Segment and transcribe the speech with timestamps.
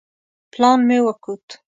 [0.51, 1.45] پلان مې وکوت.